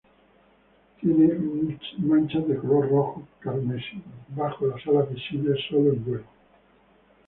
Tiene 0.99 1.29
manchas 1.99 2.47
de 2.47 2.55
color 2.57 2.89
rojo 2.89 3.27
carmesí 3.39 4.01
bajo 4.35 4.65
las 4.65 4.83
alas 4.87 5.07
visibles 5.13 5.59
solo 5.69 5.93
en 5.93 6.03
vuelo. 6.03 6.25